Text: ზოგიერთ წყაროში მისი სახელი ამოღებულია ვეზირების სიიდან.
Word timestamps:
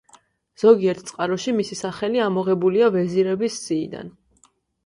ზოგიერთ 0.61 1.03
წყაროში 1.09 1.53
მისი 1.59 1.77
სახელი 1.81 2.23
ამოღებულია 2.31 2.91
ვეზირების 2.97 3.63
სიიდან. 3.67 4.11